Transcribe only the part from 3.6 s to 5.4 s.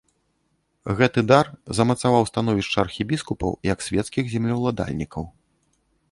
як свецкіх землеўладальнікаў.